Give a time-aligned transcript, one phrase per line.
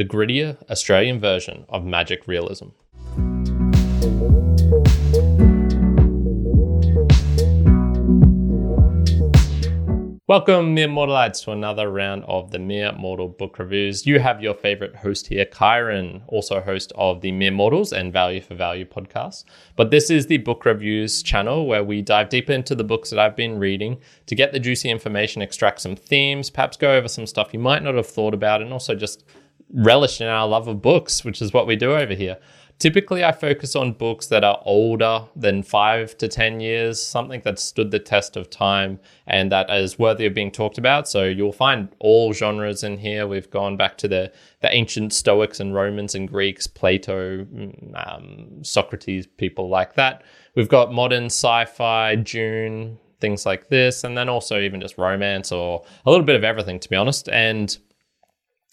[0.00, 2.68] the grittier Australian version of magic realism.
[10.26, 14.06] Welcome, Mere Mortalites, to another round of the Mere Mortal book reviews.
[14.06, 18.40] You have your favorite host here, Kyron, also host of the Mere Mortals and Value
[18.40, 19.44] for Value podcast.
[19.76, 23.18] But this is the book reviews channel where we dive deeper into the books that
[23.18, 23.98] I've been reading
[24.28, 27.82] to get the juicy information, extract some themes, perhaps go over some stuff you might
[27.82, 29.24] not have thought about, and also just
[29.72, 32.38] relish in our love of books, which is what we do over here.
[32.80, 37.58] Typically, I focus on books that are older than five to 10 years, something that
[37.58, 41.06] stood the test of time and that is worthy of being talked about.
[41.06, 43.26] So you'll find all genres in here.
[43.26, 48.64] We've gone back to the, the ancient Stoics and Romans and Greeks, Plato, mm, um,
[48.64, 50.22] Socrates, people like that.
[50.54, 55.52] We've got modern sci fi, Dune, things like this, and then also even just romance
[55.52, 57.28] or a little bit of everything, to be honest.
[57.28, 57.76] And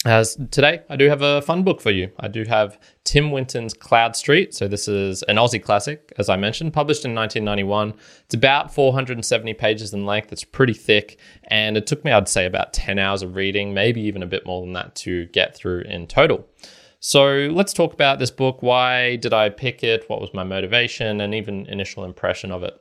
[0.06, 2.12] as today, I do have a fun book for you.
[2.20, 4.54] I do have Tim Winton's Cloudstreet.
[4.54, 7.94] So, this is an Aussie classic, as I mentioned, published in 1991.
[8.26, 10.32] It's about 470 pages in length.
[10.32, 11.18] It's pretty thick.
[11.46, 14.46] And it took me, I'd say, about 10 hours of reading, maybe even a bit
[14.46, 16.48] more than that to get through in total.
[17.00, 18.62] So, let's talk about this book.
[18.62, 20.06] Why did I pick it?
[20.08, 21.22] What was my motivation?
[21.22, 22.80] And even initial impression of it.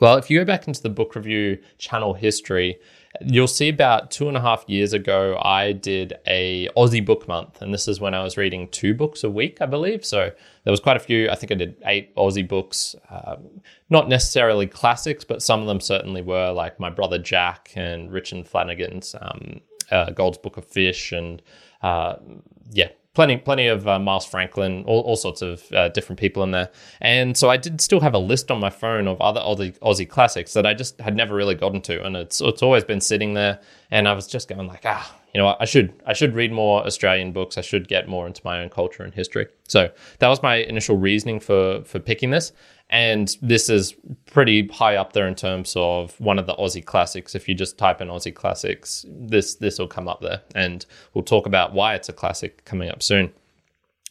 [0.00, 2.78] Well, if you go back into the book review channel history,
[3.22, 7.62] You'll see about two and a half years ago, I did a Aussie book month,
[7.62, 10.04] and this is when I was reading two books a week, I believe.
[10.04, 10.30] So
[10.64, 11.30] there was quite a few.
[11.30, 15.80] I think I did eight Aussie books, um, not necessarily classics, but some of them
[15.80, 21.10] certainly were, like My Brother Jack and Richard Flanagan's um, uh, Gould's Book of Fish,
[21.10, 21.42] and
[21.82, 22.16] uh,
[22.70, 26.52] yeah, plenty plenty of uh, Miles Franklin, all, all sorts of uh, different people in
[26.52, 26.70] there.
[27.00, 30.08] And so I did still have a list on my phone of other Aussie, Aussie
[30.08, 33.34] classics that I just had never really gotten to, and it's it's always been sitting
[33.34, 33.58] there.
[33.90, 36.86] And I was just going like, ah, you know, I should I should read more
[36.86, 37.58] Australian books.
[37.58, 39.48] I should get more into my own culture and history.
[39.66, 42.52] So that was my initial reasoning for for picking this.
[42.90, 43.94] And this is
[44.26, 47.34] pretty high up there in terms of one of the Aussie classics.
[47.34, 51.24] If you just type in Aussie classics, this this will come up there, and we'll
[51.24, 53.32] talk about why it's a classic coming up soon.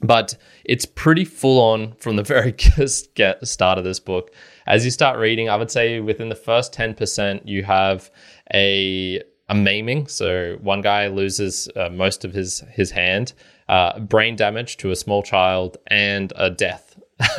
[0.02, 2.54] But it's pretty full on from the very
[2.88, 4.32] start of this book.
[4.68, 8.12] As you start reading, I would say within the first ten percent, you have
[8.54, 10.08] a a maiming.
[10.08, 13.34] So one guy loses uh, most of his his hand,
[13.70, 16.87] uh, brain damage to a small child, and a death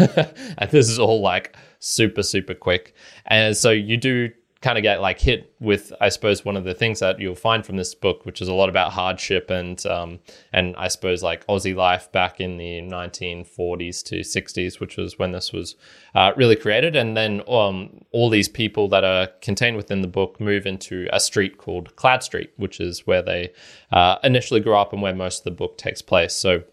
[0.58, 2.94] and this is all like super, super quick.
[3.26, 4.30] And so you do
[4.60, 7.64] kind of get like hit with, I suppose, one of the things that you'll find
[7.64, 10.18] from this book, which is a lot about hardship and um,
[10.52, 15.30] and I suppose like Aussie life back in the 1940s to 60s, which was when
[15.30, 15.76] this was
[16.14, 16.96] uh, really created.
[16.96, 21.20] And then um, all these people that are contained within the book move into a
[21.20, 23.52] street called Cloud Street, which is where they
[23.92, 26.34] uh, initially grew up and where most of the book takes place.
[26.34, 26.64] So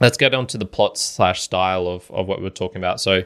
[0.00, 3.00] let's get on to the plot slash style of, of what we're talking about.
[3.00, 3.22] So,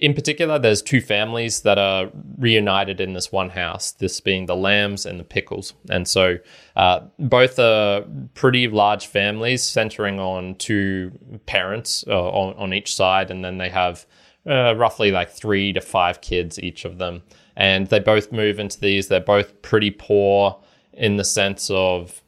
[0.00, 4.56] in particular, there's two families that are reunited in this one house, this being the
[4.56, 5.72] Lambs and the Pickles.
[5.88, 6.38] And so,
[6.74, 8.04] uh, both are
[8.34, 11.12] pretty large families centering on two
[11.46, 14.04] parents uh, on, on each side, and then they have
[14.46, 17.22] uh, roughly like three to five kids, each of them.
[17.56, 20.58] And they both move into these, they're both pretty poor
[20.92, 22.20] in the sense of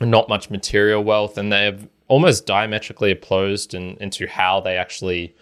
[0.00, 5.36] not much material wealth, and they have almost diametrically opposed in, into how they actually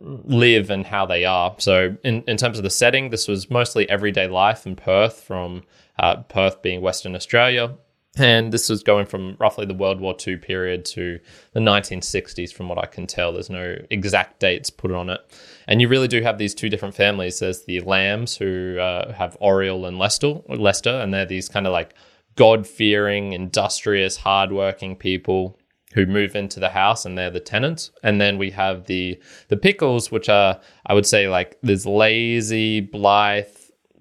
[0.00, 1.54] live and how they are.
[1.58, 5.62] So, in, in terms of the setting, this was mostly everyday life in Perth, from
[5.98, 7.74] uh, Perth being Western Australia.
[8.16, 11.20] And this was going from roughly the World War II period to
[11.52, 13.32] the 1960s, from what I can tell.
[13.32, 15.20] There's no exact dates put on it.
[15.68, 17.38] And you really do have these two different families.
[17.38, 21.72] There's the Lambs, who uh, have Oriel and Lester, Lester, and they're these kind of
[21.72, 21.94] like
[22.34, 25.56] God fearing, industrious, hardworking people
[25.94, 27.90] who move into the house and they're the tenants.
[28.02, 32.80] And then we have the the pickles, which are I would say like this lazy,
[32.80, 33.46] blithe,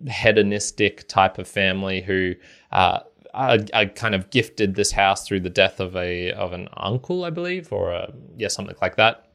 [0.06, 2.36] hedonistic type of family who
[2.72, 3.00] uh,
[3.34, 7.24] are, are, kind of gifted this house through the death of a of an uncle,
[7.24, 9.28] I believe, or a, yeah, something like that,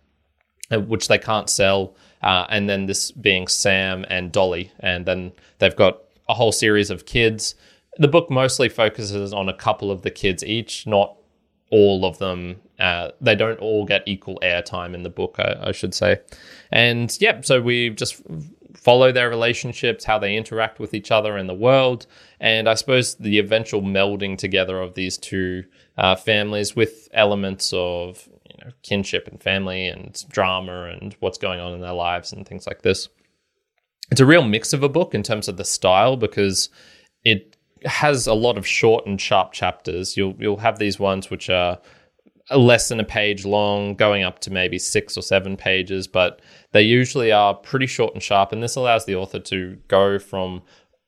[0.70, 1.96] uh, which they can't sell.
[2.22, 6.90] Uh, and then this being Sam and Dolly, and then they've got a whole series
[6.90, 7.54] of kids.
[7.98, 11.16] The book mostly focuses on a couple of the kids each, not
[11.72, 12.60] all of them.
[12.78, 16.20] Uh, they don't all get equal airtime in the book, I, I should say.
[16.70, 18.22] And yeah, so we just
[18.74, 22.06] follow their relationships, how they interact with each other in the world,
[22.40, 25.64] and I suppose the eventual melding together of these two
[25.96, 31.60] uh, families with elements of you know kinship and family and drama and what's going
[31.60, 33.08] on in their lives and things like this.
[34.10, 36.68] It's a real mix of a book in terms of the style because
[37.24, 37.51] it
[37.84, 40.16] has a lot of short and sharp chapters.
[40.16, 41.78] You'll you'll have these ones which are
[42.50, 46.40] less than a page long, going up to maybe six or seven pages, but
[46.72, 48.52] they usually are pretty short and sharp.
[48.52, 50.62] And this allows the author to go from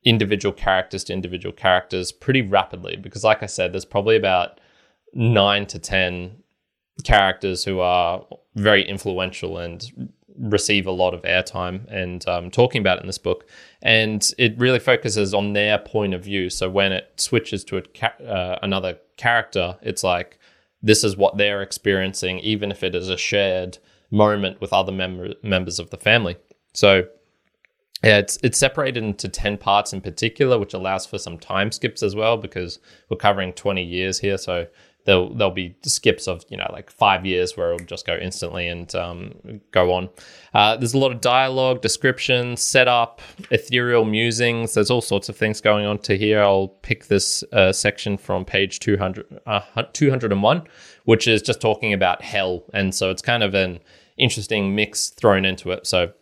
[0.05, 4.61] individual characters to individual characters pretty rapidly because, like I said, there's probably about
[5.15, 6.37] nine to 10
[7.05, 8.25] characters who are
[8.55, 9.85] very influential and
[10.39, 13.47] receive a lot of airtime and um, talking about in this book.
[13.83, 16.51] And it really focuses on their point of view.
[16.51, 20.39] So when it switches to ca- uh, another character, it's like,
[20.83, 23.79] this is what they're experiencing, even if it is a shared
[24.11, 26.37] moment with other mem- members of the family.
[26.75, 27.07] So
[28.03, 32.03] yeah, it's it's separated into ten parts in particular, which allows for some time skips
[32.03, 32.79] as well because
[33.09, 34.37] we're covering twenty years here.
[34.37, 34.67] So
[35.05, 38.69] there'll there'll be skips of you know like five years where it'll just go instantly
[38.69, 40.09] and um, go on.
[40.53, 43.21] Uh, there's a lot of dialogue, description, setup,
[43.51, 44.75] ethereal musings.
[44.75, 46.43] There's all sorts of things going on to here.
[46.43, 49.61] I'll pick this uh, section from page 200, uh,
[49.93, 50.63] 201,
[51.05, 53.81] which is just talking about hell, and so it's kind of an
[54.17, 55.87] interesting mix thrown into it.
[55.87, 56.13] So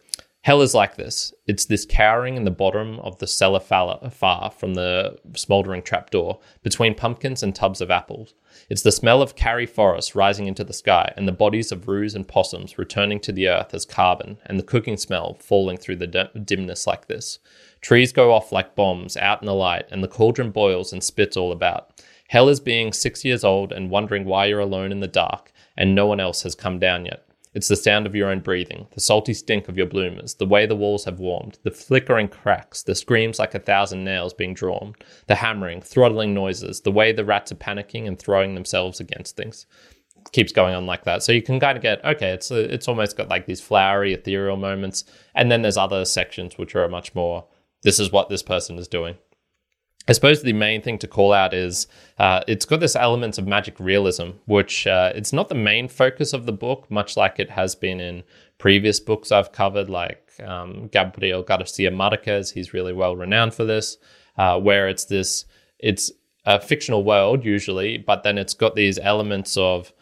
[0.44, 1.32] Hell is like this.
[1.46, 6.96] It's this cowering in the bottom of the cellar far from the smouldering trapdoor, between
[6.96, 8.34] pumpkins and tubs of apples.
[8.68, 12.16] It's the smell of Karri forest rising into the sky, and the bodies of roos
[12.16, 16.08] and possums returning to the earth as carbon, and the cooking smell falling through the
[16.44, 17.38] dimness like this.
[17.80, 21.36] Trees go off like bombs out in the light, and the cauldron boils and spits
[21.36, 22.02] all about.
[22.30, 25.94] Hell is being six years old and wondering why you're alone in the dark, and
[25.94, 27.24] no one else has come down yet.
[27.54, 30.64] It's the sound of your own breathing, the salty stink of your bloomers, the way
[30.64, 34.94] the walls have warmed, the flickering cracks, the screams like a thousand nails being drawn,
[35.26, 39.66] the hammering, throttling noises, the way the rats are panicking and throwing themselves against things.
[40.19, 41.22] It Keeps going on like that.
[41.22, 44.56] So you can kind of get, okay, it's, it's almost got like these flowery, ethereal
[44.56, 45.05] moments.
[45.34, 47.46] And then there's other sections which are much more,
[47.82, 49.16] this is what this person is doing.
[50.08, 51.87] I suppose the main thing to call out is
[52.19, 56.32] uh, it's got this element of magic realism, which uh, it's not the main focus
[56.32, 58.25] of the book, much like it has been in
[58.58, 62.50] previous books I've covered, like um, Gabriel Garcia Marquez.
[62.50, 63.96] He's really well renowned for this,
[64.37, 65.44] uh, where it's this
[65.78, 66.10] it's
[66.44, 69.93] a fictional world usually, but then it's got these elements of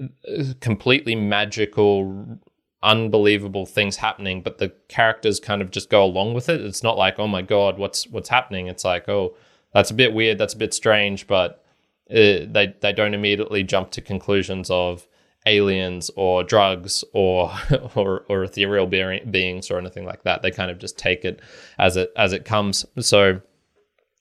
[0.00, 2.40] uh, completely magical
[2.82, 6.96] unbelievable things happening but the characters kind of just go along with it it's not
[6.96, 9.36] like oh my god what's what's happening it's like oh
[9.72, 10.38] that's a bit weird.
[10.38, 11.64] That's a bit strange, but
[12.10, 15.06] uh, they they don't immediately jump to conclusions of
[15.46, 17.52] aliens or drugs or
[17.94, 20.42] or, or ethereal be- beings or anything like that.
[20.42, 21.40] They kind of just take it
[21.78, 22.84] as it as it comes.
[22.98, 23.40] So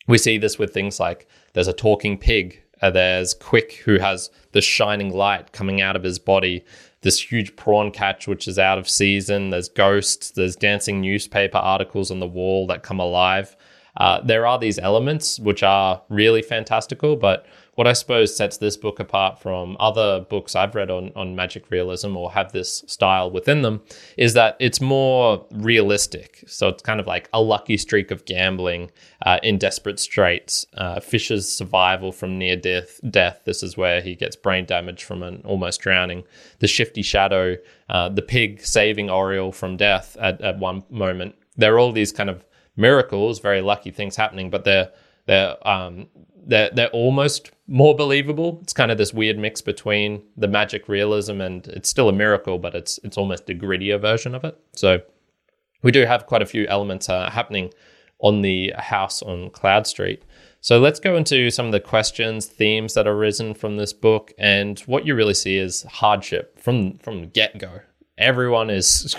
[0.08, 2.64] we see this with things like there's a talking pig.
[2.82, 6.64] Uh, there's Quick who has the shining light coming out of his body.
[7.02, 9.50] This huge prawn catch which is out of season.
[9.50, 10.32] There's ghosts.
[10.32, 13.56] There's dancing newspaper articles on the wall that come alive.
[14.00, 17.46] Uh, there are these elements which are really fantastical, but
[17.80, 21.72] what I suppose sets this book apart from other books I've read on, on magic
[21.72, 23.82] realism or have this style within them
[24.18, 26.44] is that it's more realistic.
[26.46, 28.92] So it's kind of like a lucky streak of gambling
[29.26, 30.66] uh, in desperate straits.
[30.74, 33.44] Uh, Fisher's survival from near death, death.
[33.46, 36.26] This is where he gets brain damage from an almost drowning.
[36.60, 37.56] The shifty shadow,
[37.88, 41.36] uh, the pig saving Oriel from death at, at one moment.
[41.56, 42.44] There are all these kind of
[42.80, 44.92] miracles, very lucky things happening, but they're
[45.26, 46.08] they're um,
[46.46, 48.60] they're they're almost more believable.
[48.64, 52.58] It's kind of this weird mix between the magic realism and it's still a miracle,
[52.58, 54.58] but it's it's almost a grittier version of it.
[54.76, 55.02] So
[55.84, 57.72] we do have quite a few elements uh, happening
[58.20, 60.24] on the house on Cloud Street.
[60.62, 64.34] So let's go into some of the questions, themes that are risen from this book,
[64.38, 67.82] and what you really see is hardship from from get go.
[68.20, 69.16] Everyone is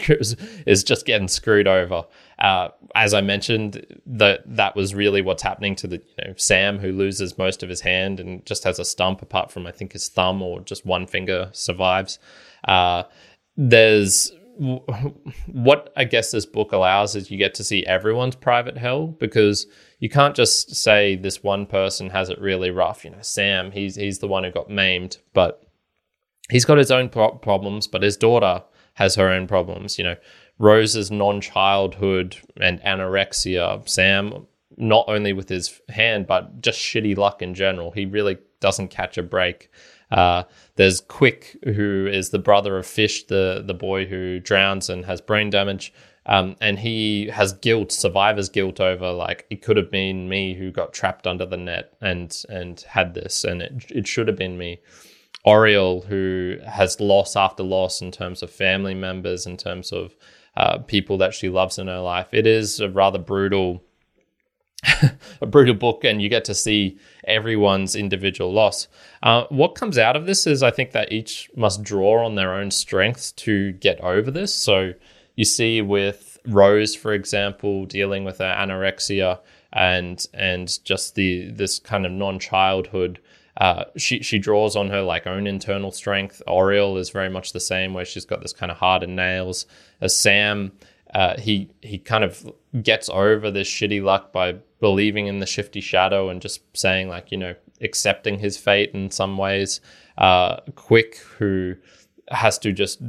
[0.67, 2.05] is just getting screwed over.
[2.39, 6.79] Uh, as I mentioned, that that was really what's happening to the you know Sam,
[6.79, 9.93] who loses most of his hand and just has a stump apart from I think
[9.93, 12.19] his thumb or just one finger survives.
[12.67, 13.05] Uh,
[13.57, 14.33] there's
[15.47, 19.67] what I guess this book allows is you get to see everyone's private hell because
[20.01, 23.05] you can't just say this one person has it really rough.
[23.05, 25.63] You know, Sam, he's he's the one who got maimed, but
[26.51, 27.87] he's got his own pro- problems.
[27.87, 28.63] But his daughter
[28.95, 29.99] has her own problems.
[29.99, 30.17] You know,
[30.59, 37.43] Rose's non childhood and anorexia, Sam, not only with his hand, but just shitty luck
[37.43, 37.91] in general.
[37.93, 39.71] He really doesn't catch a break.
[40.11, 40.43] Uh,
[40.77, 45.21] there's Quick, who is the brother of Fish, the, the boy who drowns and has
[45.21, 45.93] brain damage.
[46.27, 50.71] Um, and he has guilt, survivor's guilt over like it could have been me who
[50.71, 54.59] got trapped under the net and and had this, and it it should have been
[54.59, 54.81] me.
[55.47, 60.15] Oriel, who has loss after loss in terms of family members, in terms of
[60.57, 62.29] uh, people that she loves in her life.
[62.33, 63.83] It is a rather brutal
[65.43, 68.89] a brutal book, and you get to see everyone's individual loss.
[69.23, 72.55] Uh, what comes out of this is I think that each must draw on their
[72.55, 74.55] own strengths to get over this.
[74.55, 74.95] So
[75.37, 79.41] you see with Rose, for example, dealing with her anorexia
[79.73, 83.21] and and just the this kind of non-childhood.
[83.57, 86.43] Uh, she she draws on her like own internal strength.
[86.47, 89.67] Oriel is very much the same, where she's got this kind of hardened nails.
[90.01, 90.73] As Sam,
[91.15, 92.51] uh, he he kind of
[92.83, 97.31] gets over this shitty luck by believing in the shifty shadow and just saying like
[97.33, 99.81] you know accepting his fate in some ways.
[100.17, 101.75] Uh, Quick, who
[102.29, 103.01] has to just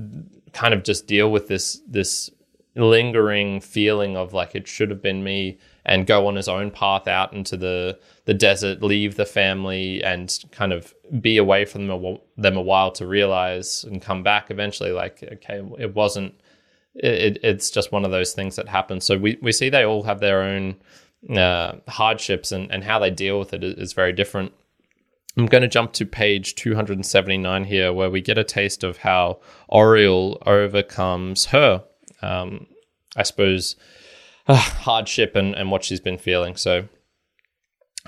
[0.54, 2.30] kind of just deal with this this
[2.76, 7.08] lingering feeling of like it should have been me and go on his own path
[7.08, 12.06] out into the the desert, leave the family, and kind of be away from them
[12.06, 14.92] a, them a while to realize and come back eventually.
[14.92, 16.36] Like, okay, it wasn't.
[16.94, 19.00] It, it's just one of those things that happen.
[19.00, 20.76] So we, we see they all have their own
[21.30, 24.52] uh, hardships and, and how they deal with it is very different.
[25.38, 29.40] I'm going to jump to page 279 here, where we get a taste of how
[29.70, 31.86] Oriel overcomes her,
[32.22, 32.68] um,
[33.16, 33.78] I suppose,
[34.52, 36.56] uh, hardship and, and what she's been feeling.
[36.56, 36.88] So,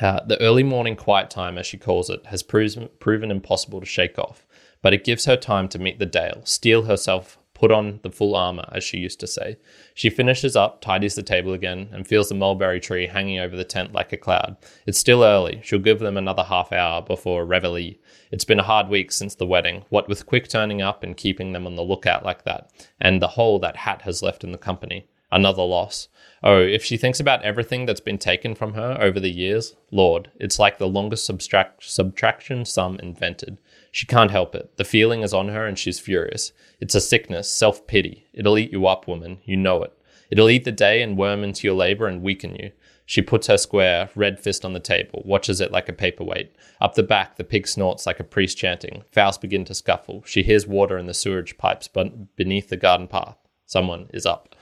[0.01, 3.85] uh, the early morning quiet time, as she calls it, has proven, proven impossible to
[3.85, 4.45] shake off,
[4.81, 8.35] but it gives her time to meet the Dale, steel herself put on the full
[8.35, 9.55] armor, as she used to say.
[9.93, 13.63] She finishes up, tidies the table again, and feels the mulberry tree hanging over the
[13.63, 14.57] tent like a cloud.
[14.85, 15.61] It's still early.
[15.63, 17.93] She'll give them another half hour before reveille.
[18.31, 21.53] It's been a hard week since the wedding, what with Quick turning up and keeping
[21.53, 22.69] them on the lookout like that,
[22.99, 25.07] and the hole that Hat has left in the company.
[25.33, 26.09] Another loss.
[26.43, 30.29] Oh, if she thinks about everything that's been taken from her over the years, Lord,
[30.39, 33.57] it's like the longest subtract- subtraction sum invented.
[33.91, 34.77] She can't help it.
[34.77, 36.51] The feeling is on her and she's furious.
[36.79, 38.27] It's a sickness, self pity.
[38.31, 39.39] It'll eat you up, woman.
[39.43, 39.97] You know it.
[40.29, 42.71] It'll eat the day and worm into your labor and weaken you.
[43.07, 46.55] She puts her square, red fist on the table, watches it like a paperweight.
[46.79, 49.03] Up the back, the pig snorts like a priest chanting.
[49.11, 50.21] Fowls begin to scuffle.
[50.27, 51.89] She hears water in the sewage pipes
[52.35, 53.37] beneath the garden path.
[53.65, 54.52] Someone is up.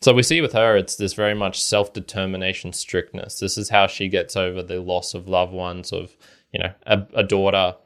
[0.00, 3.38] So we see with her, it's this very much self determination strictness.
[3.38, 6.16] This is how she gets over the loss of loved ones, of,
[6.52, 7.76] you know, a, a daughter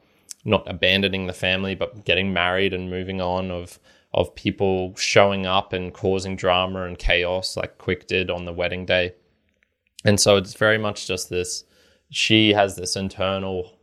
[0.45, 3.79] not abandoning the family, but getting married and moving on, of
[4.13, 8.85] of people showing up and causing drama and chaos like Quick did on the wedding
[8.85, 9.13] day.
[10.03, 11.63] And so it's very much just this
[12.09, 13.78] she has this internal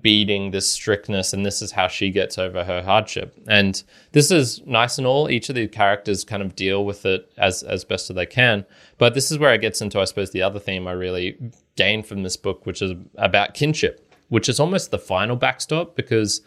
[0.00, 3.36] beating, this strictness, and this is how she gets over her hardship.
[3.46, 5.30] And this is nice and all.
[5.30, 8.64] Each of the characters kind of deal with it as as best as they can.
[8.98, 11.36] But this is where it gets into, I suppose, the other theme I really
[11.76, 16.40] gained from this book, which is about kinship which is almost the final backstop because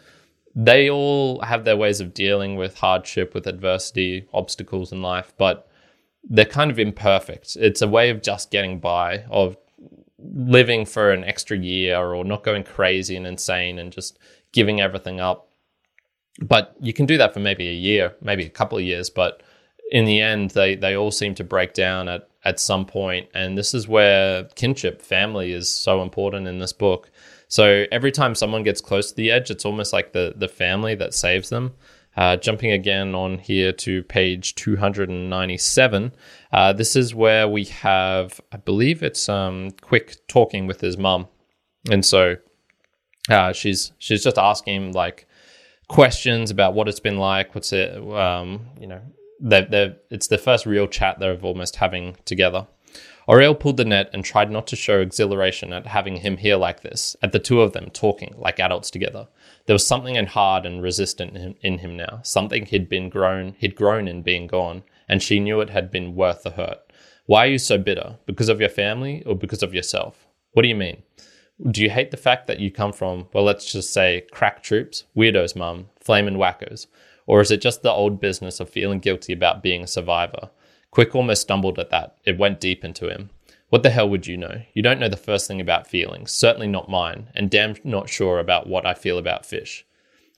[0.54, 5.68] they all have their ways of dealing with hardship, with adversity, obstacles in life, but
[6.24, 7.56] they're kind of imperfect.
[7.58, 9.56] It's a way of just getting by, of
[10.22, 14.18] living for an extra year or not going crazy and insane and just
[14.52, 15.48] giving everything up.
[16.40, 19.42] But you can do that for maybe a year, maybe a couple of years, but
[19.90, 23.58] in the end they they all seem to break down at at some point and
[23.58, 27.10] this is where kinship family is so important in this book
[27.50, 30.94] so every time someone gets close to the edge, it's almost like the the family
[30.94, 31.74] that saves them.
[32.16, 36.12] Uh, jumping again on here to page 297,
[36.52, 41.28] uh, this is where we have, I believe it's um, Quick talking with his mum,
[41.88, 42.36] and so
[43.28, 45.28] uh, she's she's just asking him like
[45.88, 49.00] questions about what it's been like, what's it, um, you know,
[49.40, 52.66] they they it's the first real chat they're almost having together.
[53.30, 56.80] Oriel pulled the net and tried not to show exhilaration at having him here like
[56.80, 59.28] this, at the two of them talking like adults together.
[59.66, 64.08] There was something hard and resistant in him, now, something he'd been grown, he'd grown
[64.08, 66.80] in being gone, and she knew it had been worth the hurt.
[67.26, 68.16] Why are you so bitter?
[68.26, 70.26] Because of your family or because of yourself?
[70.54, 71.04] What do you mean?
[71.70, 75.04] Do you hate the fact that you come from, well, let's just say, crack troops,
[75.16, 76.88] weirdos, mum, flamin' wackos?
[77.28, 80.50] Or is it just the old business of feeling guilty about being a survivor?
[80.90, 82.16] Quick almost stumbled at that.
[82.24, 83.30] It went deep into him.
[83.68, 84.62] What the hell would you know?
[84.74, 88.40] You don't know the first thing about feelings, certainly not mine, and damn not sure
[88.40, 89.86] about what I feel about fish.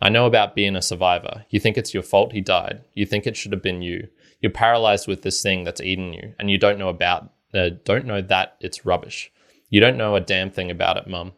[0.03, 1.47] I know about being a survivor.
[1.49, 2.83] You think it's your fault he died.
[2.93, 4.09] You think it should have been you.
[4.41, 8.07] You're paralyzed with this thing that's eaten you, and you don't know about uh, don't
[8.07, 9.31] know that it's rubbish.
[9.71, 11.33] You don't know a damn thing about it, Mum.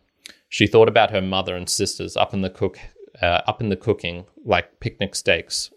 [0.48, 2.78] She thought about her mother and sisters up in the cook
[3.20, 5.70] uh, up in the cooking like picnic steaks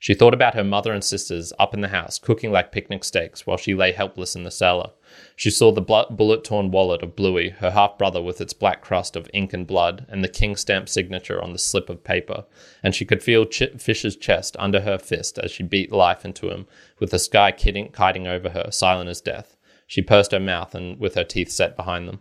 [0.00, 3.46] she thought about her mother and sisters up in the house, cooking like picnic steaks
[3.46, 4.92] while she lay helpless in the cellar.
[5.36, 9.14] She saw the bullet torn wallet of Bluey, her half brother with its black crust
[9.14, 12.46] of ink and blood, and the king stamp signature on the slip of paper,
[12.82, 16.48] and she could feel Ch- Fish's chest under her fist as she beat life into
[16.48, 16.66] him,
[16.98, 19.58] with the sky kiting, kiting over her, silent as death.
[19.86, 22.20] she pursed her mouth and with her teeth set behind them.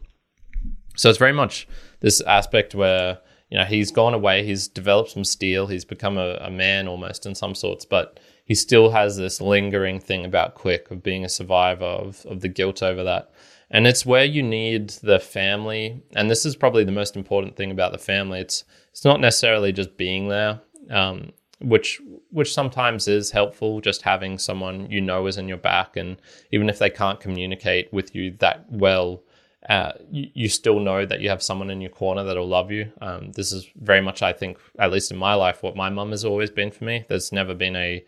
[0.97, 1.65] So it's very much
[2.01, 3.19] this aspect where
[3.49, 7.25] you know he's gone away, he's developed some steel, he's become a, a man almost
[7.25, 11.29] in some sorts, but he still has this lingering thing about Quick of being a
[11.29, 13.31] survivor of of the guilt over that.
[13.71, 17.71] And it's where you need the family, and this is probably the most important thing
[17.71, 18.39] about the family.
[18.39, 20.61] It's it's not necessarily just being there.
[20.89, 22.01] Um, which
[22.31, 26.17] which sometimes is helpful just having someone you know is in your back and
[26.51, 29.21] even if they can't communicate with you that well
[29.67, 32.91] uh, you, you, still know that you have someone in your corner that'll love you
[33.01, 36.11] um, this is very much i think at least in my life what my mum
[36.11, 38.03] has always been for me there's never been a,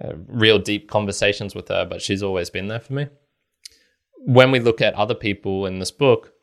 [0.00, 3.06] a real deep conversations with her but she's always been there for me
[4.18, 6.34] when we look at other people in this book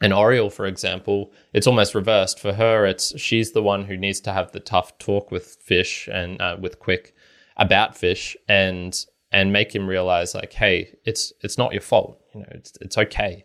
[0.00, 2.38] and Oriel, for example, it's almost reversed.
[2.38, 6.08] For her, it's she's the one who needs to have the tough talk with Fish
[6.12, 7.14] and uh, with Quick
[7.56, 12.20] about Fish and and make him realize like, hey, it's it's not your fault.
[12.32, 13.44] You know, it's it's okay.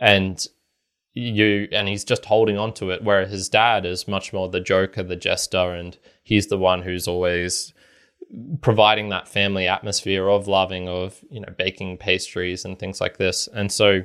[0.00, 0.44] And
[1.14, 3.02] you and he's just holding on to it.
[3.02, 7.08] Where his dad is much more the joker, the jester, and he's the one who's
[7.08, 7.72] always
[8.60, 13.48] providing that family atmosphere of loving, of you know, baking pastries and things like this.
[13.52, 14.02] And so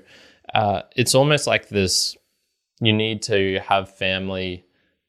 [0.53, 2.17] uh, it's almost like this
[2.81, 4.65] you need to have family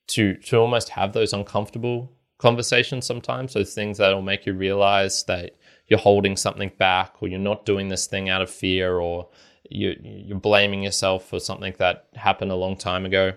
[0.06, 5.56] to to almost have those uncomfortable conversations sometimes those things that'll make you realize that
[5.86, 9.28] you're holding something back or you're not doing this thing out of fear or
[9.70, 13.32] you, you're blaming yourself for something that happened a long time ago.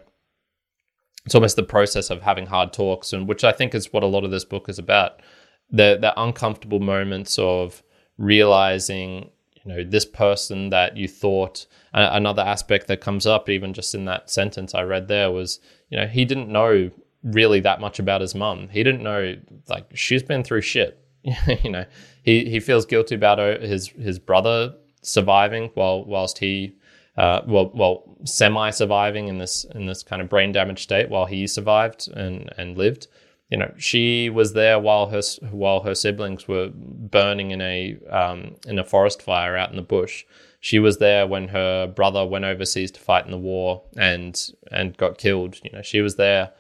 [1.26, 4.08] It's almost the process of having hard talks and which i think is what a
[4.08, 5.22] lot of this book is about.
[5.70, 7.84] The the uncomfortable moments of
[8.18, 9.30] realizing
[9.64, 13.94] you know this person that you thought uh, another aspect that comes up even just
[13.94, 16.90] in that sentence i read there was you know he didn't know
[17.24, 18.70] really that much about his mum.
[18.72, 19.36] He didn't know
[19.68, 21.04] like she's been through shit.
[21.64, 21.86] You know
[22.24, 24.76] he he feels guilty about his his brother
[25.08, 26.76] surviving while whilst he
[27.18, 31.48] uh, well, well, semi-surviving in this in this kind of brain damaged state while he
[31.48, 33.08] survived and and lived
[33.50, 35.22] you know, she was there while her
[35.52, 39.82] while her siblings were burning in a um, in a forest fire out in the
[39.82, 40.26] bush.
[40.60, 44.38] She was there when her brother went overseas to fight in the war and
[44.70, 45.60] and got killed.
[45.64, 46.52] You know, she was there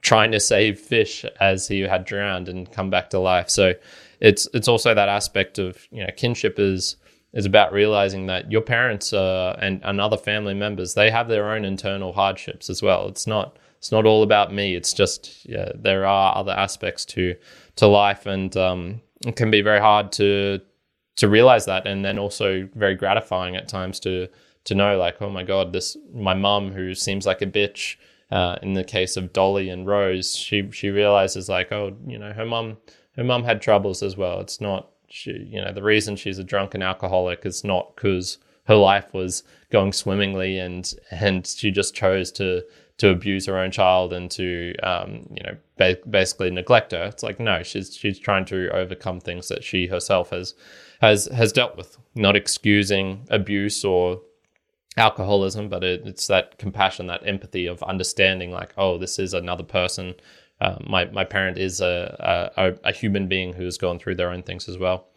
[0.00, 3.50] trying to save fish as he had drowned and come back to life.
[3.50, 3.74] So
[4.20, 6.94] it's it's also that aspect of you know kinship is
[7.32, 11.50] is about realizing that your parents uh, and, and other family members they have their
[11.50, 13.08] own internal hardships as well.
[13.08, 14.74] It's not it's not all about me.
[14.74, 17.36] It's just yeah, there are other aspects to
[17.76, 20.60] to life, and um, it can be very hard to
[21.16, 24.28] to realize that, and then also very gratifying at times to
[24.64, 27.96] to know like, oh my god, this my mum who seems like a bitch.
[28.30, 32.32] Uh, in the case of Dolly and Rose, she she realizes like, oh, you know,
[32.32, 32.76] her mum
[33.16, 34.40] her mum had troubles as well.
[34.40, 38.76] It's not she, you know, the reason she's a drunken alcoholic is not because her
[38.76, 42.62] life was going swimmingly and and she just chose to
[42.98, 47.04] to abuse her own child and to um, you know ba- basically neglect her.
[47.04, 50.54] It's like no, she's she's trying to overcome things that she herself has
[51.00, 54.20] has has dealt with, not excusing abuse or
[54.96, 59.64] alcoholism, but it, it's that compassion, that empathy of understanding, like oh, this is another
[59.64, 60.14] person.
[60.60, 64.30] Uh, my my parent is a, a a human being who has gone through their
[64.30, 65.08] own things as well.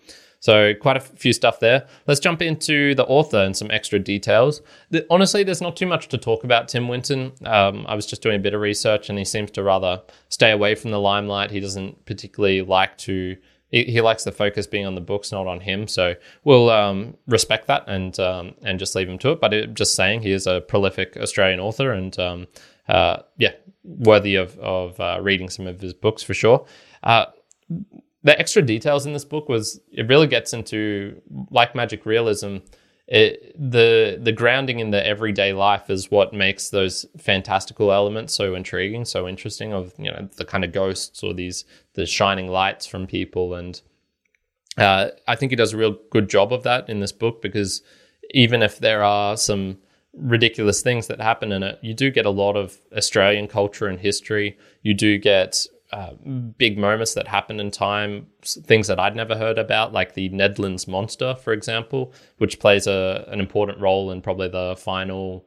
[0.41, 1.87] So quite a few stuff there.
[2.07, 4.63] Let's jump into the author and some extra details.
[4.89, 7.31] The, honestly, there's not too much to talk about Tim Winton.
[7.45, 10.49] Um, I was just doing a bit of research, and he seems to rather stay
[10.49, 11.51] away from the limelight.
[11.51, 13.37] He doesn't particularly like to.
[13.69, 15.87] He, he likes the focus being on the books, not on him.
[15.87, 19.41] So we'll um, respect that and um, and just leave him to it.
[19.41, 22.47] But it, just saying, he is a prolific Australian author, and um,
[22.87, 26.65] uh, yeah, worthy of of uh, reading some of his books for sure.
[27.03, 27.25] Uh,
[28.23, 32.57] the extra details in this book was it really gets into like magic realism
[33.07, 38.55] it, the the grounding in the everyday life is what makes those fantastical elements so
[38.55, 41.65] intriguing so interesting of you know the kind of ghosts or these
[41.95, 43.81] the shining lights from people and
[44.77, 47.81] uh, i think he does a real good job of that in this book because
[48.29, 49.77] even if there are some
[50.13, 51.79] ridiculous things that happen in it.
[51.81, 54.57] You do get a lot of australian culture and history.
[54.81, 56.13] You do get uh,
[56.57, 60.87] big moments that happen in time, things that I'd never heard about, like the Nedlands
[60.87, 65.45] monster, for example, which plays a, an important role in probably the final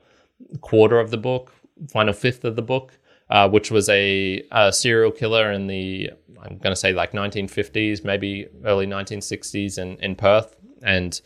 [0.61, 1.53] quarter of the book,
[1.90, 2.98] final fifth of the book,
[3.31, 6.11] uh, which was a, a, serial killer in the,
[6.42, 11.18] I'm going to say like 1950s, maybe early 1960s in, in Perth, and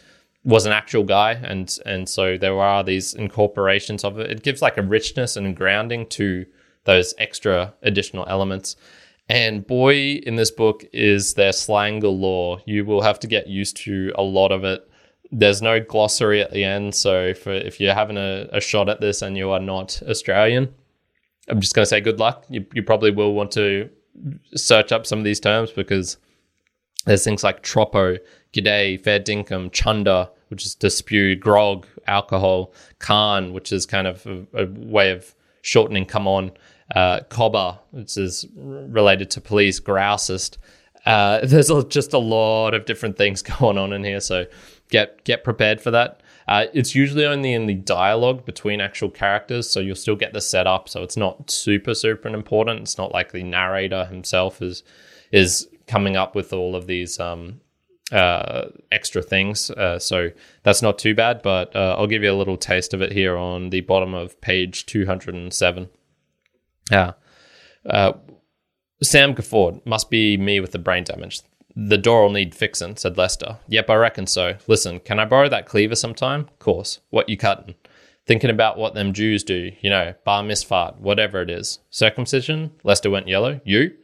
[0.44, 1.32] was an actual guy.
[1.32, 4.30] And, and so there are these incorporations of it.
[4.30, 6.46] It gives like a richness and grounding to
[6.84, 8.76] those extra additional elements.
[9.28, 12.60] And boy, in this book is there slang galore.
[12.64, 14.88] You will have to get used to a lot of it.
[15.30, 16.94] there's no glossary at the end.
[16.94, 20.74] So for if you're having a, a shot at this and you are not Australian,
[21.48, 22.46] I'm just going to say good luck.
[22.48, 23.90] You, you probably will want to
[24.54, 26.16] search up some of these terms because
[27.08, 28.18] there's things like tropo,
[28.52, 34.26] g'day, fair dinkum, chunder, which is to spew, grog, alcohol, khan, which is kind of
[34.26, 36.52] a, a way of shortening come on,
[36.94, 40.58] uh, cobber, which is related to police, grousist.
[41.06, 44.44] Uh, there's just a lot of different things going on in here, so
[44.90, 46.22] get get prepared for that.
[46.46, 50.40] Uh, it's usually only in the dialogue between actual characters, so you'll still get the
[50.40, 50.90] setup.
[50.90, 52.80] So it's not super super important.
[52.80, 54.82] It's not like the narrator himself is
[55.32, 57.60] is coming up with all of these um,
[58.12, 59.70] uh, extra things.
[59.70, 60.30] Uh, so
[60.62, 61.42] that's not too bad.
[61.42, 64.40] But uh, I'll give you a little taste of it here on the bottom of
[64.40, 65.88] page two hundred and seven.
[66.90, 67.12] Yeah.
[67.84, 68.12] Uh,
[69.02, 69.84] Sam guffawed.
[69.86, 71.40] Must be me with the brain damage.
[71.76, 73.58] The door'll need fixin', said Lester.
[73.68, 74.56] Yep, I reckon so.
[74.66, 76.48] Listen, can I borrow that cleaver sometime?
[76.58, 76.98] Course.
[77.10, 77.76] What you cuttin'?
[78.26, 81.78] Thinking about what them Jews do, you know, bar misfart, whatever it is.
[81.88, 82.72] Circumcision?
[82.82, 83.60] Lester went yellow.
[83.64, 83.94] You?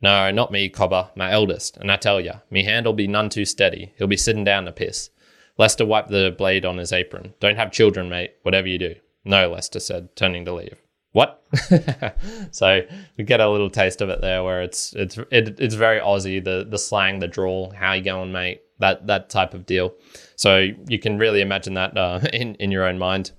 [0.00, 1.76] No, not me, Cobber, my eldest.
[1.78, 3.92] And I tell ya, me hand'll be none too steady.
[3.96, 5.10] He'll be sitting down to piss.
[5.56, 7.34] Lester wiped the blade on his apron.
[7.40, 8.96] Don't have children, mate, whatever you do.
[9.24, 10.78] No, Lester said, turning to leave
[11.14, 11.40] what?
[12.50, 12.80] so
[13.16, 16.42] we get a little taste of it there, where it's it's it, it's very Aussie,
[16.42, 19.94] the the slang, the drawl, how you going, mate, that that type of deal.
[20.34, 23.30] So you can really imagine that uh, in in your own mind.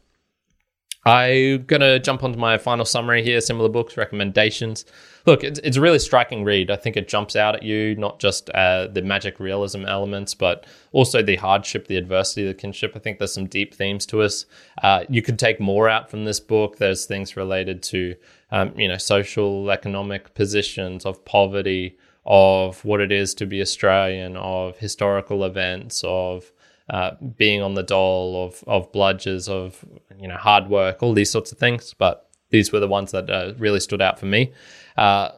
[1.05, 3.39] I'm gonna jump onto my final summary here.
[3.41, 4.85] Similar books recommendations
[5.25, 6.69] look, it's, it's a really striking read.
[6.69, 10.65] I think it jumps out at you, not just uh, the magic realism elements, but
[10.91, 12.93] also the hardship, the adversity, the kinship.
[12.95, 14.45] I think there's some deep themes to us.
[14.81, 16.77] Uh, you could take more out from this book.
[16.77, 18.15] There's things related to,
[18.51, 24.35] um, you know, social, economic positions of poverty, of what it is to be Australian,
[24.37, 26.51] of historical events, of
[26.89, 29.83] uh, being on the dole, of of bludgers, of
[30.19, 31.93] you know hard work, all these sorts of things.
[31.97, 34.53] But these were the ones that uh, really stood out for me.
[34.97, 35.29] Uh,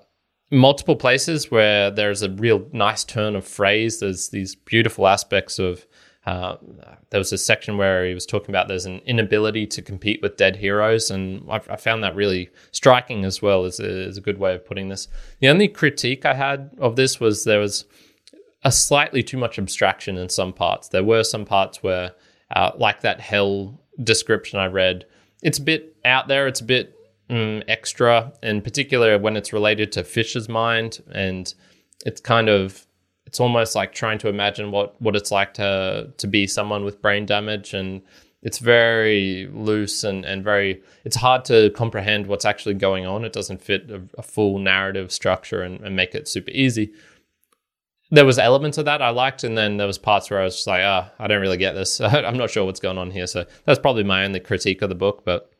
[0.51, 3.99] multiple places where there's a real nice turn of phrase.
[3.99, 5.85] There's these beautiful aspects of.
[6.25, 6.57] Uh,
[7.09, 10.35] there was a section where he was talking about there's an inability to compete with
[10.35, 14.37] dead heroes, and I, I found that really striking as well a, as a good
[14.37, 15.07] way of putting this.
[15.39, 17.85] The only critique I had of this was there was
[18.67, 20.89] a slightly too much abstraction in some parts.
[20.89, 22.11] There were some parts where,
[22.53, 25.05] uh, like that hell description I read,
[25.41, 26.47] it's a bit out there.
[26.47, 26.93] It's a bit
[27.29, 31.53] mm, extra, in particular when it's related to Fisher's mind, and
[32.05, 32.85] it's kind of
[33.25, 37.01] it's almost like trying to imagine what what it's like to to be someone with
[37.01, 38.01] brain damage and
[38.43, 43.33] it's very loose and, and very it's hard to comprehend what's actually going on it
[43.33, 46.93] doesn't fit a, a full narrative structure and, and, make it super easy
[48.09, 50.55] there was elements of that i liked and then there was parts where i was
[50.55, 53.11] just like ah oh, i don't really get this i'm not sure what's going on
[53.11, 55.51] here so that's probably my only critique of the book but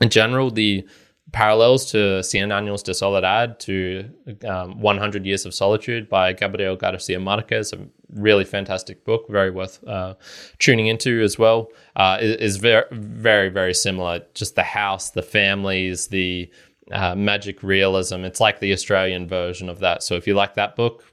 [0.00, 0.86] in general, the
[1.32, 4.10] parallels to Cien Años de Soledad to
[4.48, 7.78] um, 100 Years of Solitude by Gabriel Garcia Marquez, a
[8.14, 10.14] really fantastic book, very worth uh,
[10.58, 14.22] tuning into as well, uh, is, very, very, very similar.
[14.34, 16.50] Just the house, the families, the
[16.90, 18.24] uh, magic realism.
[18.24, 20.02] It's like the Australian version of that.
[20.02, 21.04] So if you like that book,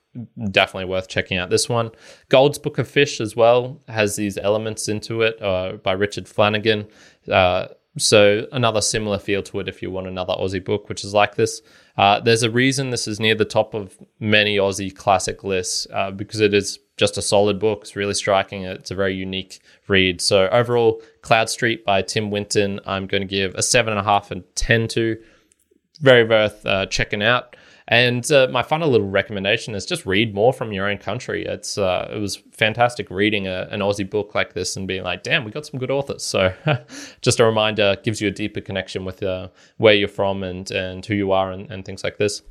[0.51, 1.91] definitely worth checking out this one.
[2.29, 6.87] Gould's Book of Fish as well has these elements into it uh, by Richard Flanagan.
[7.31, 11.13] Uh, so another similar feel to it if you want another Aussie book, which is
[11.13, 11.61] like this.
[11.97, 16.11] Uh, there's a reason this is near the top of many Aussie classic lists uh,
[16.11, 17.79] because it is just a solid book.
[17.81, 18.63] It's really striking.
[18.63, 20.21] It's a very unique read.
[20.21, 24.31] So overall, Cloudstreet by Tim Winton, I'm going to give a seven and a half
[24.31, 25.17] and ten to.
[25.99, 27.55] Very worth uh, checking out.
[27.89, 31.45] And uh, my final little recommendation is just read more from your own country.
[31.45, 35.23] It's uh, it was fantastic reading a, an Aussie book like this and being like,
[35.23, 36.23] damn, we got some good authors.
[36.23, 36.53] So
[37.21, 41.05] just a reminder gives you a deeper connection with uh, where you're from and and
[41.05, 42.41] who you are and, and things like this.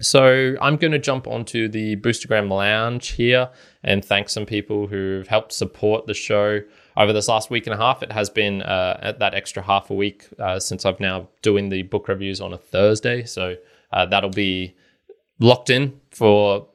[0.00, 3.50] So I'm going to jump onto the Boostagram Lounge here
[3.84, 6.60] and thank some people who've helped support the show
[6.96, 8.02] over this last week and a half.
[8.02, 11.68] It has been uh, at that extra half a week uh, since I've now doing
[11.68, 13.24] the book reviews on a Thursday.
[13.24, 13.56] So
[13.92, 14.74] uh, that'll be
[15.38, 16.68] locked in for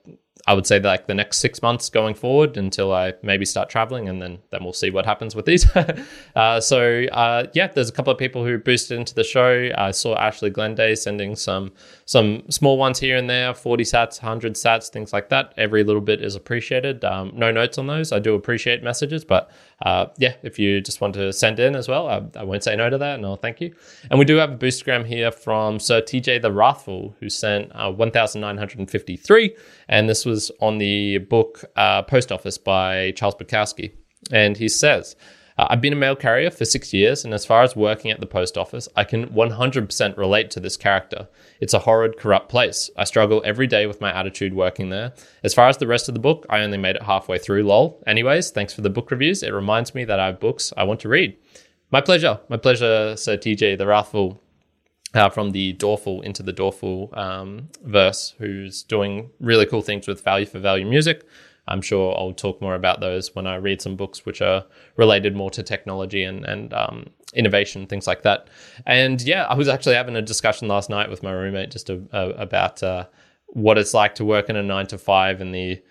[0.47, 4.07] I would say like the next six months going forward until I maybe start traveling,
[4.07, 5.67] and then then we'll see what happens with these.
[6.35, 9.71] uh, so uh, yeah, there's a couple of people who boosted into the show.
[9.75, 11.71] I saw Ashley Glenday sending some
[12.07, 15.53] some small ones here and there, 40 sats, 100 sats, things like that.
[15.57, 17.03] Every little bit is appreciated.
[17.03, 18.11] Um, no notes on those.
[18.11, 19.49] I do appreciate messages, but
[19.83, 22.75] uh, yeah, if you just want to send in as well, I, I, won't say
[22.75, 23.73] no to that, and I'll thank you.
[24.11, 27.91] And we do have a boostagram here from Sir TJ the Wrathful, who sent uh,
[27.91, 29.55] 1,953,
[29.89, 33.91] and this was on the book uh, Post Office by Charles Bukowski.
[34.31, 35.15] And he says,
[35.57, 38.19] uh, I've been a mail carrier for six years, and as far as working at
[38.19, 41.27] the post office, I can 100% relate to this character.
[41.61, 42.89] It's a horrid, corrupt place.
[42.97, 45.13] I struggle every day with my attitude working there.
[45.43, 48.03] As far as the rest of the book, I only made it halfway through, lol.
[48.05, 49.43] Anyways, thanks for the book reviews.
[49.43, 51.37] It reminds me that I have books I want to read.
[51.89, 52.39] My pleasure.
[52.49, 54.41] My pleasure, Sir TJ the Wrathful.
[55.13, 60.21] Uh, from the Doerfel into the Doerfel um, verse, who's doing really cool things with
[60.21, 61.25] value for value music.
[61.67, 64.65] I'm sure I'll talk more about those when I read some books which are
[64.97, 68.47] related more to technology and, and um, innovation, things like that.
[68.85, 72.03] And yeah, I was actually having a discussion last night with my roommate just a,
[72.11, 73.05] a, about uh,
[73.47, 75.81] what it's like to work in a nine to five and the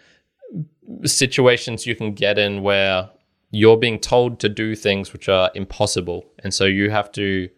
[1.05, 3.11] situations you can get in where
[3.51, 6.25] you're being told to do things which are impossible.
[6.41, 7.49] And so you have to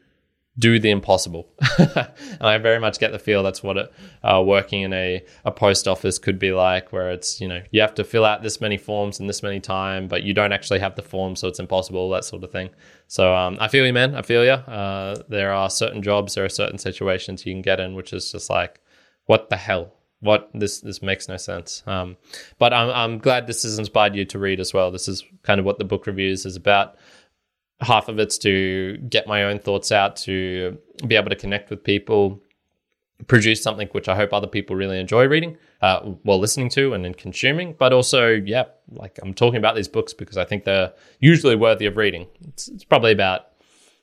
[0.58, 1.48] do the impossible.
[1.78, 2.06] and
[2.40, 3.92] I very much get the feel that's what it,
[4.22, 7.80] uh, working in a, a post office could be like, where it's, you know, you
[7.82, 10.78] have to fill out this many forms in this many time, but you don't actually
[10.78, 12.70] have the form, so it's impossible, that sort of thing.
[13.06, 14.14] So um, I feel you, man.
[14.14, 14.52] I feel you.
[14.52, 18.32] Uh, there are certain jobs, there are certain situations you can get in, which is
[18.32, 18.80] just like,
[19.26, 19.92] what the hell?
[20.20, 21.82] What this this makes no sense.
[21.86, 22.16] Um,
[22.58, 24.90] but I'm I'm glad this has inspired you to read as well.
[24.90, 26.96] This is kind of what the book reviews is about
[27.80, 31.84] half of it's to get my own thoughts out, to be able to connect with
[31.84, 32.42] people,
[33.26, 37.04] produce something which I hope other people really enjoy reading, uh, well, listening to and
[37.04, 37.74] then consuming.
[37.78, 41.86] But also, yeah, like I'm talking about these books because I think they're usually worthy
[41.86, 42.26] of reading.
[42.48, 43.48] It's, it's probably about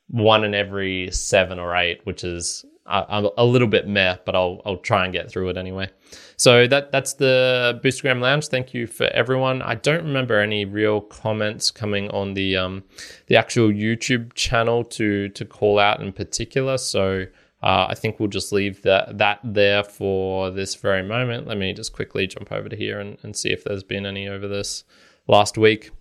[0.08, 4.62] one in every seven or eight, which is I'm a little bit meh, but I'll
[4.66, 5.90] I'll try and get through it anyway.
[6.36, 8.48] So that that's the Boostagram Lounge.
[8.48, 9.62] Thank you for everyone.
[9.62, 12.84] I don't remember any real comments coming on the um
[13.28, 16.78] the actual YouTube channel to to call out in particular.
[16.78, 17.28] So
[17.64, 21.48] uh, I think we'll just leave that that there for this very moment.
[21.48, 24.28] Let me just quickly jump over to here and, and see if there's been any
[24.28, 24.84] over this
[25.28, 25.92] last week.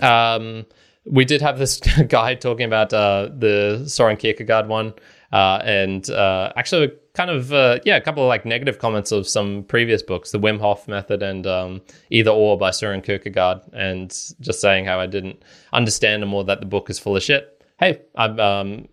[0.00, 0.66] Um,
[1.04, 4.94] we did have this guy talking about uh, the Soren Kierkegaard one.
[5.32, 9.26] Uh, and uh, actually, kind of, uh, yeah, a couple of like negative comments of
[9.26, 14.10] some previous books, the Wim Hof Method and um, Either Or by Søren Kierkegaard, and
[14.40, 17.62] just saying how I didn't understand them or that the book is full of shit.
[17.78, 18.88] Hey, I'm, um,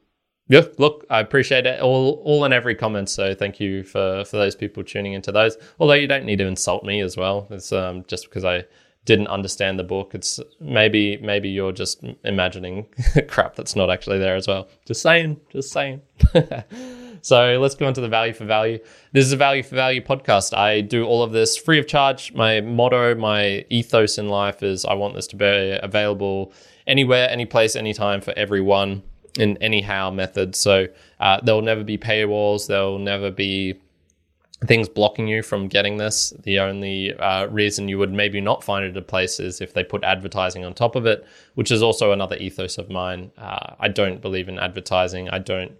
[0.49, 3.09] yeah, look, I appreciate it all, all and every comment.
[3.09, 5.57] So thank you for for those people tuning into those.
[5.79, 7.47] Although you don't need to insult me as well.
[7.49, 8.65] It's um, just because I
[9.05, 10.11] didn't understand the book.
[10.13, 12.87] It's maybe maybe you're just imagining
[13.27, 14.67] crap that's not actually there as well.
[14.85, 16.01] Just saying, just saying.
[17.21, 18.79] so let's go into the value for value.
[19.11, 20.55] This is a value for value podcast.
[20.55, 22.33] I do all of this free of charge.
[22.33, 26.53] My motto, my ethos in life is I want this to be available
[26.87, 29.03] anywhere, any place, anytime for everyone
[29.37, 30.55] in any how method.
[30.55, 30.87] So
[31.19, 32.67] uh, there'll never be paywalls.
[32.67, 33.79] There'll never be
[34.65, 36.33] things blocking you from getting this.
[36.43, 39.83] The only uh, reason you would maybe not find it a place is if they
[39.83, 43.31] put advertising on top of it, which is also another ethos of mine.
[43.37, 45.29] Uh, I don't believe in advertising.
[45.29, 45.73] I don't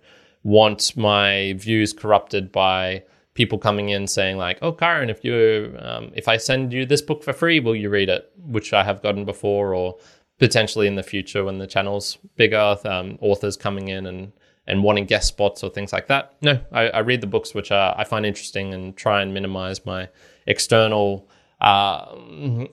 [0.43, 6.11] want my views corrupted by people coming in saying like, "Oh, Karen, if you um,
[6.15, 9.01] if I send you this book for free, will you read it?" Which I have
[9.01, 9.97] gotten before, or
[10.39, 14.33] potentially in the future when the channel's bigger, um, authors coming in and
[14.67, 16.35] and wanting guest spots or things like that.
[16.41, 19.85] No, I, I read the books which are, I find interesting and try and minimize
[19.85, 20.09] my
[20.47, 21.27] external
[21.59, 22.13] uh,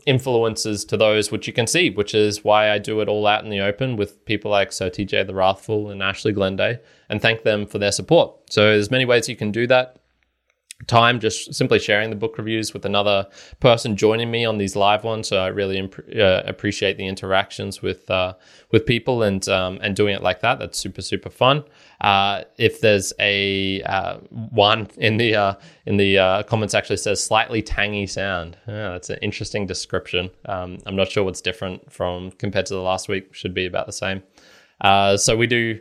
[0.07, 3.45] influences to those which you can see, which is why I do it all out
[3.45, 7.43] in the open with people like Sir TJ the Wrathful and Ashley Glenday and thank
[7.43, 8.53] them for their support.
[8.53, 10.00] So there's many ways you can do that
[10.87, 13.27] time just simply sharing the book reviews with another
[13.61, 15.29] person joining me on these live ones.
[15.29, 18.35] So i really imp- uh, appreciate the interactions with uh,
[18.71, 20.59] with people and um, and doing it like that.
[20.59, 21.65] That's super super fun.
[22.01, 25.55] Uh, if there's a uh, one in the uh,
[25.87, 28.57] in the uh, comments actually says slightly tangy sound.
[28.67, 30.31] Yeah, that's an interesting description.
[30.47, 33.87] Um, i'm not sure what's different from compared to the last week should be about
[33.87, 34.23] the same.
[35.19, 35.81] So we do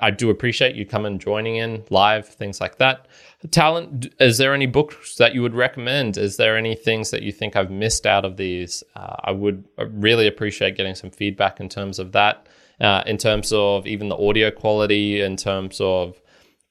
[0.00, 3.06] I do appreciate you coming joining in live, things like that.
[3.52, 6.16] Talent, is there any books that you would recommend?
[6.16, 8.82] Is there any things that you think I've missed out of these?
[8.96, 12.48] Uh, I would really appreciate getting some feedback in terms of that,
[12.80, 16.20] uh, in terms of even the audio quality, in terms of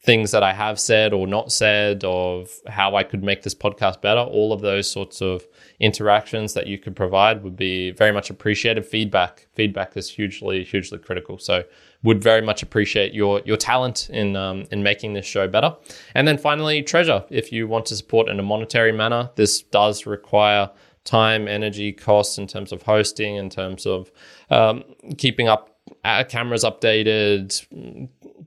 [0.04, 4.02] things that I have said or not said, of how I could make this podcast
[4.02, 4.20] better.
[4.20, 5.46] All of those sorts of
[5.80, 8.86] interactions that you could provide would be very much appreciated.
[8.86, 11.38] Feedback, feedback is hugely, hugely critical.
[11.38, 11.64] So
[12.04, 15.76] would very much appreciate your your talent in um, in making this show better.
[16.16, 17.24] And then finally, treasure.
[17.30, 20.70] If you want to support in a monetary manner, this does require
[21.04, 24.12] time, energy, costs in terms of hosting, in terms of
[24.50, 24.84] um,
[25.18, 27.66] keeping up uh, cameras updated,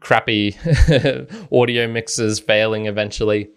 [0.00, 0.56] crappy
[1.52, 3.50] audio mixes failing eventually.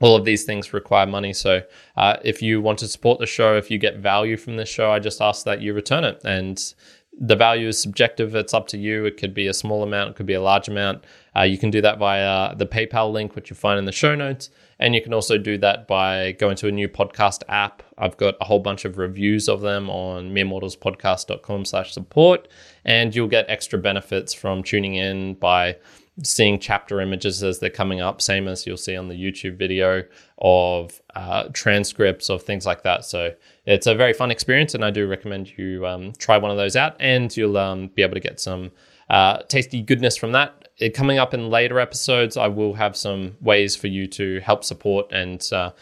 [0.00, 1.32] All of these things require money.
[1.32, 1.62] So
[1.96, 4.90] uh, if you want to support the show, if you get value from this show,
[4.90, 6.20] I just ask that you return it.
[6.24, 6.60] And
[7.18, 8.34] the value is subjective.
[8.34, 9.04] It's up to you.
[9.04, 11.04] It could be a small amount, it could be a large amount.
[11.36, 14.14] Uh, you can do that via the PayPal link, which you'll find in the show
[14.14, 14.50] notes.
[14.80, 17.82] And you can also do that by going to a new podcast app.
[17.96, 22.48] I've got a whole bunch of reviews of them on meremortalspodcast.com slash support.
[22.84, 25.76] And you'll get extra benefits from tuning in by
[26.22, 30.04] seeing chapter images as they're coming up, same as you'll see on the YouTube video
[30.38, 33.04] of uh, transcripts of things like that.
[33.04, 33.34] So
[33.66, 36.76] it's a very fun experience, and I do recommend you um, try one of those
[36.76, 38.70] out, and you'll um, be able to get some
[39.10, 40.68] uh, tasty goodness from that.
[40.78, 44.64] It, coming up in later episodes, I will have some ways for you to help
[44.64, 45.72] support, and uh,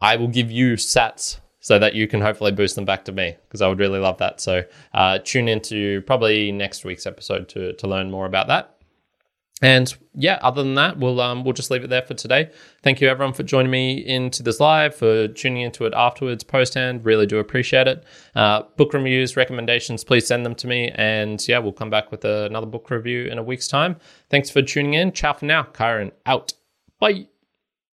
[0.00, 3.36] I will give you sats so that you can hopefully boost them back to me
[3.46, 4.40] because I would really love that.
[4.40, 8.77] So uh, tune into probably next week's episode to to learn more about that.
[9.60, 12.50] And yeah, other than that, we'll um, we'll just leave it there for today.
[12.82, 16.74] Thank you everyone for joining me into this live, for tuning into it afterwards, post
[16.74, 17.04] hand.
[17.04, 18.04] Really do appreciate it.
[18.36, 20.90] Uh, book reviews, recommendations, please send them to me.
[20.94, 23.96] And yeah, we'll come back with another book review in a week's time.
[24.30, 25.12] Thanks for tuning in.
[25.12, 25.64] Ciao for now.
[25.64, 26.52] Kyron out.
[27.00, 27.26] Bye.